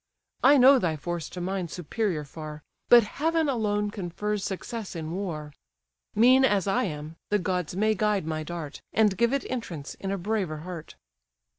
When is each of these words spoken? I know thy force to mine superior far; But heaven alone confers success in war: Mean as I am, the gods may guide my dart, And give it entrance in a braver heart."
I 0.43 0.57
know 0.57 0.79
thy 0.79 0.95
force 0.97 1.29
to 1.29 1.39
mine 1.39 1.67
superior 1.67 2.23
far; 2.23 2.63
But 2.89 3.03
heaven 3.03 3.47
alone 3.47 3.91
confers 3.91 4.43
success 4.43 4.95
in 4.95 5.11
war: 5.11 5.53
Mean 6.15 6.43
as 6.43 6.65
I 6.65 6.85
am, 6.85 7.17
the 7.29 7.37
gods 7.37 7.75
may 7.75 7.93
guide 7.93 8.25
my 8.25 8.41
dart, 8.41 8.81
And 8.93 9.15
give 9.15 9.31
it 9.31 9.45
entrance 9.47 9.93
in 9.93 10.09
a 10.09 10.17
braver 10.17 10.57
heart." 10.65 10.95